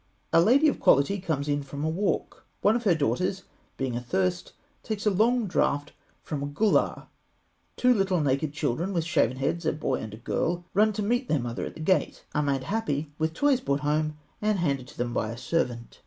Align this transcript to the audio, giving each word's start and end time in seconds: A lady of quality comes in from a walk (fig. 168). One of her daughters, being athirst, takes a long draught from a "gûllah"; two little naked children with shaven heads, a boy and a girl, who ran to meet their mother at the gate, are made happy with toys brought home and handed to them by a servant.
A 0.33 0.41
lady 0.41 0.67
of 0.67 0.79
quality 0.79 1.19
comes 1.19 1.47
in 1.47 1.61
from 1.61 1.83
a 1.85 1.87
walk 1.87 2.37
(fig. 2.63 2.63
168). 2.63 2.65
One 2.65 2.75
of 2.75 2.83
her 2.85 2.95
daughters, 2.95 3.43
being 3.77 3.95
athirst, 3.95 4.53
takes 4.81 5.05
a 5.05 5.11
long 5.11 5.45
draught 5.45 5.91
from 6.23 6.41
a 6.41 6.47
"gûllah"; 6.47 7.05
two 7.77 7.93
little 7.93 8.19
naked 8.19 8.51
children 8.51 8.93
with 8.93 9.03
shaven 9.05 9.37
heads, 9.37 9.63
a 9.63 9.73
boy 9.73 9.97
and 10.01 10.15
a 10.15 10.17
girl, 10.17 10.55
who 10.55 10.65
ran 10.79 10.91
to 10.93 11.03
meet 11.03 11.27
their 11.29 11.37
mother 11.37 11.65
at 11.67 11.75
the 11.75 11.81
gate, 11.81 12.25
are 12.33 12.41
made 12.41 12.63
happy 12.63 13.11
with 13.19 13.35
toys 13.35 13.61
brought 13.61 13.81
home 13.81 14.17
and 14.41 14.57
handed 14.57 14.87
to 14.87 14.97
them 14.97 15.13
by 15.13 15.29
a 15.29 15.37
servant. 15.37 15.99